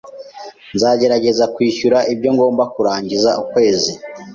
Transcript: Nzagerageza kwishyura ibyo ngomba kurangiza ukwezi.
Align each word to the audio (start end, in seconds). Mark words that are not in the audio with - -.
Nzagerageza 0.75 1.45
kwishyura 1.55 1.97
ibyo 2.13 2.29
ngomba 2.35 2.63
kurangiza 2.73 3.31
ukwezi. 3.43 3.91